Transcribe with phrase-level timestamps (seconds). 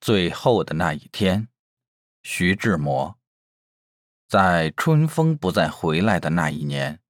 [0.00, 1.48] 最后的那一天，
[2.22, 3.18] 徐志摩。
[4.26, 7.02] 在春风不再回来的那一年，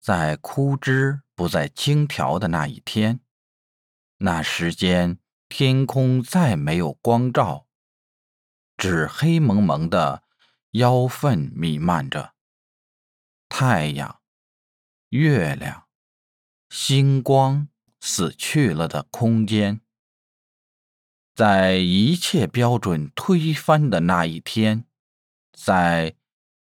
[0.00, 3.20] 在枯枝不再轻条的那一天，
[4.18, 7.66] 那时间天空再没有光照，
[8.76, 10.22] 只黑蒙蒙的
[10.72, 12.34] 妖氛弥漫着。
[13.48, 14.20] 太阳、
[15.08, 15.88] 月亮、
[16.68, 17.68] 星光
[18.00, 19.80] 死去了的空间。
[21.34, 24.84] 在一切标准推翻的那一天，
[25.52, 26.14] 在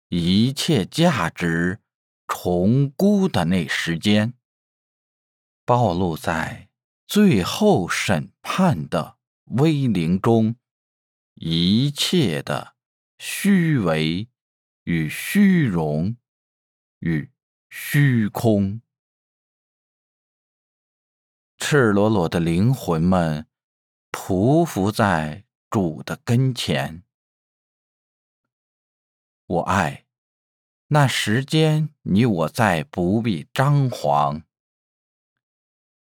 [0.09, 1.81] 一切价值
[2.29, 4.35] 重估的那时间，
[5.65, 6.69] 暴露在
[7.09, 10.55] 最后审判的威灵中，
[11.35, 12.77] 一切的
[13.19, 14.29] 虚伪
[14.85, 16.16] 与虚荣
[17.01, 17.33] 与
[17.69, 18.80] 虚空，
[21.59, 23.50] 赤裸裸的灵魂们。
[24.13, 27.05] 匍匐在主的跟前，
[29.47, 30.07] 我爱
[30.89, 34.43] 那时间，你我再不必张狂，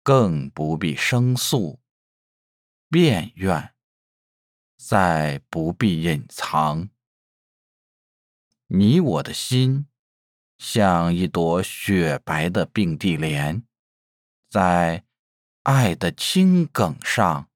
[0.03, 1.79] 更不必申诉、
[2.89, 3.75] 辩怨，
[4.77, 6.89] 再不必隐藏。
[8.67, 9.87] 你我的心，
[10.57, 13.63] 像一朵雪白的并蒂莲，
[14.49, 15.05] 在
[15.63, 17.47] 爱的青梗上。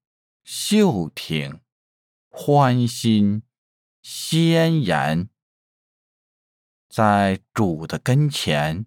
[0.44, 1.60] 秀挺、
[2.28, 3.42] 欢欣、
[4.02, 5.30] 鲜艳，
[6.86, 8.84] 在主的跟前，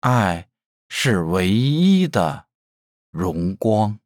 [0.00, 0.48] 爱
[0.88, 2.46] 是唯一的
[3.10, 3.98] 荣光。